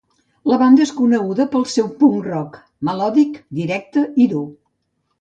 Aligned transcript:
La 0.51 0.57
banda 0.61 0.81
és 0.85 0.93
coneguda 1.01 1.47
pel 1.53 1.67
seu 1.75 1.91
punk-rock 2.01 2.59
melòdic, 2.91 3.39
directe 3.63 4.09
i 4.27 4.31
dur. 4.37 4.47